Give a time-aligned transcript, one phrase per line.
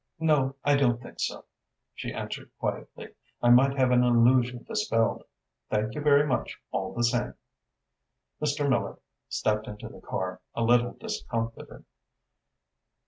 [0.19, 1.45] "No, I don't think so,"
[1.93, 3.09] she answered quietly.
[3.39, 5.25] "I might have an illusion dispelled.
[5.69, 7.35] Thank you very much, all the same."
[8.43, 8.67] Mr.
[8.67, 8.97] Miller
[9.29, 11.85] stepped into the car, a little discomfited.